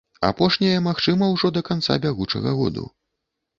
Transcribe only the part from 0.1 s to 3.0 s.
Апошняе магчыма ўжо да канца бягучага году.